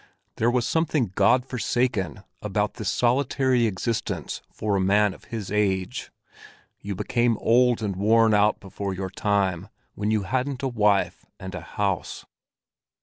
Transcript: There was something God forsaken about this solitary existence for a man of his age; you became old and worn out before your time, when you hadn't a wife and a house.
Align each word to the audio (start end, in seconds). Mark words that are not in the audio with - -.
There 0.37 0.49
was 0.49 0.65
something 0.65 1.11
God 1.13 1.45
forsaken 1.45 2.23
about 2.41 2.73
this 2.73 2.89
solitary 2.89 3.67
existence 3.67 4.41
for 4.51 4.75
a 4.75 4.81
man 4.81 5.13
of 5.13 5.25
his 5.25 5.51
age; 5.51 6.11
you 6.79 6.95
became 6.95 7.37
old 7.37 7.83
and 7.83 7.95
worn 7.95 8.33
out 8.33 8.59
before 8.59 8.95
your 8.95 9.11
time, 9.11 9.69
when 9.93 10.09
you 10.09 10.23
hadn't 10.23 10.63
a 10.63 10.67
wife 10.67 11.27
and 11.39 11.53
a 11.53 11.61
house. 11.61 12.25